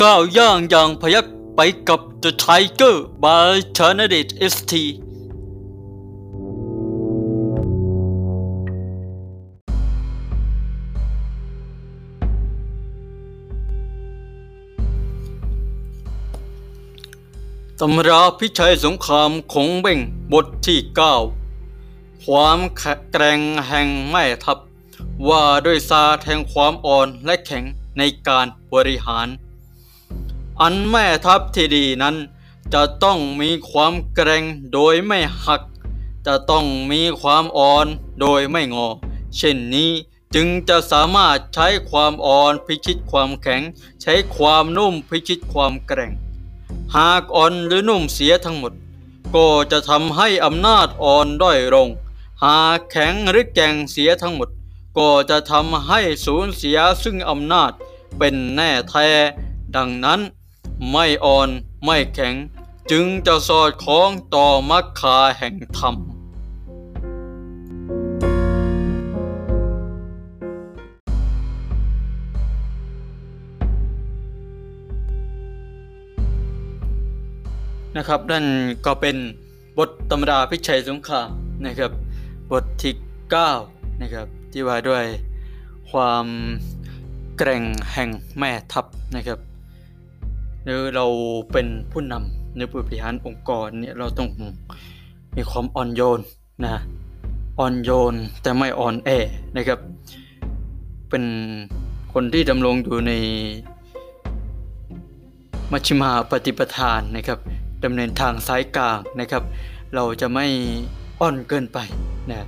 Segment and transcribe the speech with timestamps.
[0.00, 1.26] ก้าวย่างอย่างพยัก
[1.56, 4.72] ไปกับ The Tiger by c h a n a d i t ST
[17.80, 19.98] ตำราพิชัยสงครามคงเบ่ง
[20.32, 20.80] บทที่
[21.52, 22.58] 9 ความ
[23.12, 24.58] แกร่งแห่งแม่ทัพ
[25.28, 27.64] ว่าด้วยซาแห่งความอ่อนและแข็ง
[27.98, 29.28] ในการบริหาร
[30.60, 32.16] อันแม่ทัพที่ดีนั้น
[32.74, 35.62] จะต้องมีความแกร่งโดยไม่หัก
[36.26, 37.86] จะต้องมีความอ่อน
[38.20, 38.88] โดยไม่งอ
[39.36, 39.90] เช่นนี้
[40.34, 43.62] จึงจะสามารถใช้ความอ่อนพิชิตความแข็ง
[44.02, 46.12] ใช้ความนุ่มพิชิตความแกร่ง
[46.96, 48.72] หากอ่อนหรือนุ่มเสียทั้งหมด
[49.34, 51.88] ก็จะทำให้อำนาจอ่อนด้อยลง
[52.44, 54.48] หากแข็งหรือแกร่งเสียทั้งหมด
[54.98, 57.72] ก็จะทำให้สูญเสียซึ่งอำนาจ
[58.18, 59.08] เป็นแน่แท้
[59.76, 60.20] ดังนั้น
[60.90, 61.48] ไม่อ่อน
[61.84, 62.34] ไม่แข็ง
[62.90, 65.94] จึงจะสอดคล้องต่อมรรคาแห่งธรรม
[77.96, 78.44] นะครับนั่น
[78.86, 79.16] ก็เป็น
[79.78, 81.30] บทตำราพิชัยสงคราม
[81.66, 81.90] นะครับ
[82.50, 82.94] บทที่
[83.48, 85.04] 9นะครับที่ว่าด้วย
[85.90, 86.26] ความ
[87.38, 88.84] แกร่งแห่งแม่ทัพ
[89.16, 89.51] นะครับ
[90.64, 91.06] หรือเรา
[91.52, 94.28] เป็นผู้นำในผู้บริหารองค์กรเนี่ยเราต้อง
[95.36, 96.20] มีความอ่อนโยน
[96.64, 96.80] นะ
[97.58, 99.10] อ่อนโยนแต่ไม่อ่อนแอ
[99.56, 99.78] นะครับ
[101.10, 101.24] เป็น
[102.12, 103.12] คนที่ดำรงอยู่ใน
[105.72, 107.38] มัชฌิมาปฏิปทานนะครับ
[107.84, 109.42] ดำเนินทางสายกลางนะครับ
[109.94, 110.46] เราจะไม่
[111.20, 111.78] อ่อนเกินไป
[112.30, 112.46] นะ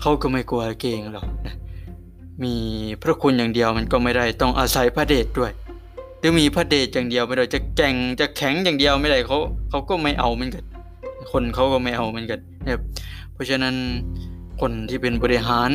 [0.00, 1.54] เขาก็ไม่กลัวเกงหรอกนะ
[2.42, 2.54] มี
[3.02, 5.52] พระคุณอย่างเดียวมันก็ไม่ได้ต้องอาศัยพระเดชด้วย
[6.20, 9.38] หรือมีพระเดชอย่างเดียวไม่ได้จะแก่งจะแข็งอย่างเดียวไม่ได้เขา
[9.70, 10.64] เขาก็ไม่เอาเหมือนกัน
[11.32, 12.80] คนเขาก็ไม่เอาเหมือนกันนะครับ
[13.32, 13.74] เพราะฉะนั้น
[14.60, 15.70] คนที่เป็นบริหาร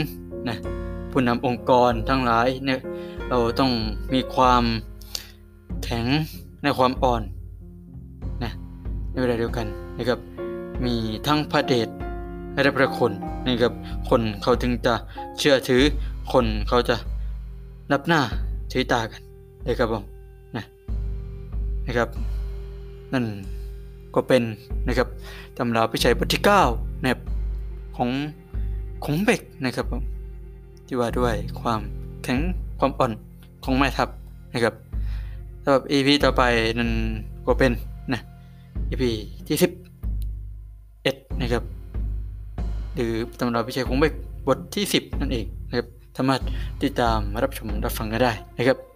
[0.50, 0.57] นะ
[1.11, 2.79] ผู้นำองค์กรทั้งหลายเนี่ย
[3.29, 3.72] เราต้อง
[4.13, 4.63] มีความ
[5.83, 6.06] แข็ง
[6.63, 7.22] ในความอ่อน
[8.44, 8.51] นะ
[9.12, 9.67] ในเวลาเดียวกัน
[9.97, 10.19] นะครับ
[10.85, 10.95] มี
[11.27, 11.89] ทั้งพระเดช
[12.53, 13.12] และพระคุณ
[13.47, 13.73] นะครับ
[14.09, 14.94] คนเขาถึงจะ
[15.38, 15.83] เชื่อถือ
[16.31, 16.95] คนเขาจะ
[17.91, 18.22] นับหน้า
[18.72, 19.22] ถือตากัน
[19.67, 20.14] นะครับผม
[21.88, 22.09] นะครับ
[23.13, 23.25] นั่น
[24.16, 24.44] ก็เป็น
[24.88, 25.07] นะครับ
[25.57, 26.41] ตำราพิชัยบทที่
[26.72, 27.22] 9นะครับ
[27.97, 28.09] ของ
[29.03, 29.85] ของเบกนะครับ
[30.88, 31.81] ที่ว่าด้วยความ
[32.24, 32.40] แข็ง
[32.79, 33.12] ความอ่อน
[33.63, 34.09] ของแม่ทัพ
[34.53, 34.74] นะครับ
[35.63, 36.41] สำหรับ EP ต่อไป
[36.78, 36.90] นั่น
[37.45, 37.72] ก็เป็น
[38.13, 38.22] นะ
[38.90, 39.03] EP
[39.47, 39.57] ที่
[40.72, 41.63] 11นะครับ
[42.95, 44.13] หรือตำราพิชัยของเบก
[44.47, 45.88] บทที่ 10 นั่นเองนะครับ
[46.18, 46.41] สามารถ
[46.84, 48.94] ติดตามรับชมรับฟังกันได้นะครับ